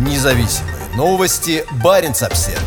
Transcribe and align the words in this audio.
Независимые 0.00 0.76
новости. 0.96 1.62
Барин 1.84 2.12
обсерва 2.12 2.58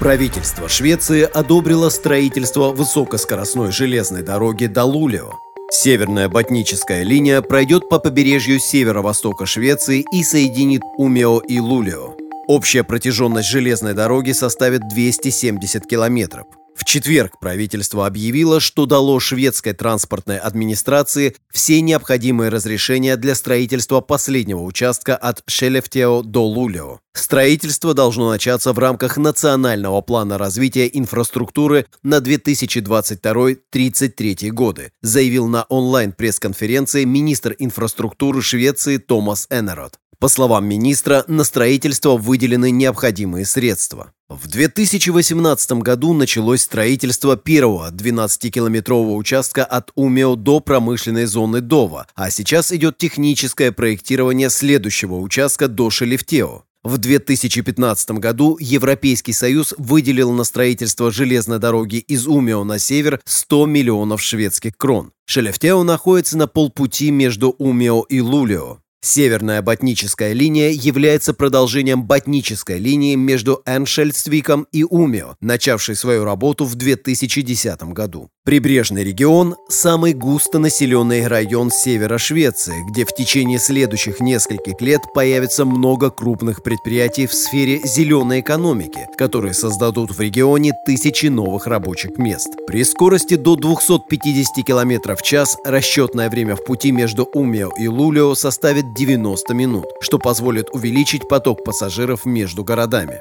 Правительство 0.00 0.68
Швеции 0.68 1.22
одобрило 1.22 1.88
строительство 1.88 2.72
высокоскоростной 2.72 3.70
железной 3.70 4.22
дороги 4.22 4.66
до 4.66 4.82
Лулио. 4.82 5.34
Северная 5.70 6.28
ботническая 6.28 7.04
линия 7.04 7.42
пройдет 7.42 7.88
по 7.88 8.00
побережью 8.00 8.58
северо-востока 8.58 9.46
Швеции 9.46 10.04
и 10.10 10.24
соединит 10.24 10.82
Умео 10.98 11.38
и 11.38 11.60
Лулио. 11.60 12.16
Общая 12.48 12.82
протяженность 12.82 13.48
железной 13.48 13.94
дороги 13.94 14.32
составит 14.32 14.88
270 14.88 15.86
километров. 15.86 16.46
В 16.76 16.84
четверг 16.84 17.40
правительство 17.40 18.06
объявило, 18.06 18.60
что 18.60 18.84
дало 18.84 19.18
шведской 19.18 19.72
транспортной 19.72 20.36
администрации 20.36 21.34
все 21.50 21.80
необходимые 21.80 22.50
разрешения 22.50 23.16
для 23.16 23.34
строительства 23.34 24.02
последнего 24.02 24.60
участка 24.60 25.16
от 25.16 25.42
Шелефтео 25.46 26.20
до 26.22 26.46
Лулео. 26.46 27.00
Строительство 27.14 27.94
должно 27.94 28.28
начаться 28.28 28.74
в 28.74 28.78
рамках 28.78 29.16
национального 29.16 30.02
плана 30.02 30.36
развития 30.36 30.90
инфраструктуры 30.92 31.86
на 32.02 32.18
2022-2033 32.18 34.50
годы, 34.50 34.92
заявил 35.00 35.48
на 35.48 35.62
онлайн-пресс-конференции 35.64 37.04
министр 37.04 37.56
инфраструктуры 37.58 38.42
Швеции 38.42 38.98
Томас 38.98 39.46
Энерот. 39.48 39.98
По 40.18 40.28
словам 40.28 40.66
министра, 40.66 41.24
на 41.28 41.44
строительство 41.44 42.16
выделены 42.16 42.70
необходимые 42.70 43.44
средства. 43.44 44.12
В 44.28 44.48
2018 44.48 45.72
году 45.82 46.14
началось 46.14 46.62
строительство 46.62 47.36
первого 47.36 47.90
12-километрового 47.90 49.14
участка 49.14 49.64
от 49.64 49.92
Умео 49.94 50.34
до 50.36 50.60
промышленной 50.60 51.26
зоны 51.26 51.60
Дова, 51.60 52.06
а 52.14 52.30
сейчас 52.30 52.72
идет 52.72 52.98
техническое 52.98 53.72
проектирование 53.72 54.50
следующего 54.50 55.16
участка 55.16 55.68
до 55.68 55.90
Шелефтео. 55.90 56.62
В 56.82 56.98
2015 56.98 58.10
году 58.12 58.56
Европейский 58.60 59.32
Союз 59.32 59.74
выделил 59.76 60.32
на 60.32 60.44
строительство 60.44 61.10
железной 61.10 61.58
дороги 61.58 61.96
из 61.96 62.26
Умео 62.26 62.64
на 62.64 62.78
север 62.78 63.20
100 63.24 63.66
миллионов 63.66 64.22
шведских 64.22 64.76
крон. 64.76 65.12
Шелефтео 65.26 65.82
находится 65.82 66.38
на 66.38 66.46
полпути 66.46 67.10
между 67.10 67.50
Умео 67.50 68.02
и 68.02 68.20
Лулио. 68.20 68.78
Северная 69.06 69.62
ботническая 69.62 70.32
линия 70.32 70.70
является 70.70 71.32
продолжением 71.32 72.02
ботнической 72.02 72.80
линии 72.80 73.14
между 73.14 73.62
Эншельдствиком 73.64 74.66
и 74.72 74.82
Умио, 74.82 75.36
начавшей 75.40 75.94
свою 75.94 76.24
работу 76.24 76.64
в 76.64 76.74
2010 76.74 77.84
году. 77.92 78.30
Прибрежный 78.44 79.04
регион– 79.04 79.56
самый 79.68 80.12
густонаселенный 80.12 81.26
район 81.26 81.70
севера 81.70 82.18
Швеции, 82.18 82.74
где 82.88 83.04
в 83.04 83.12
течение 83.12 83.58
следующих 83.60 84.20
нескольких 84.20 84.80
лет 84.80 85.00
появится 85.14 85.64
много 85.64 86.10
крупных 86.10 86.64
предприятий 86.64 87.26
в 87.26 87.34
сфере 87.34 87.80
зеленой 87.84 88.40
экономики, 88.40 89.06
которые 89.16 89.52
создадут 89.52 90.10
в 90.12 90.20
регионе 90.20 90.72
тысячи 90.84 91.26
новых 91.26 91.66
рабочих 91.68 92.18
мест. 92.18 92.48
При 92.66 92.84
скорости 92.84 93.34
до 93.34 93.54
250 93.54 94.64
км 94.64 95.16
в 95.16 95.22
час 95.22 95.56
расчетное 95.64 96.28
время 96.28 96.54
в 96.56 96.64
пути 96.64 96.92
между 96.92 97.24
Умио 97.24 97.70
и 97.76 97.88
Лулио 97.88 98.34
составит 98.36 98.95
90 98.96 99.54
минут, 99.54 99.84
что 100.00 100.18
позволит 100.18 100.70
увеличить 100.72 101.28
поток 101.28 101.64
пассажиров 101.64 102.24
между 102.24 102.64
городами. 102.64 103.20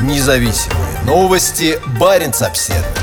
Независимые 0.00 1.00
новости. 1.06 1.80
Барин 1.98 2.32
обседный. 2.40 3.01